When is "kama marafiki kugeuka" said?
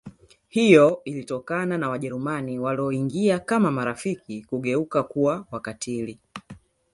3.39-5.03